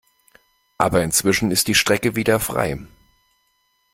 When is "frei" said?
2.39-2.79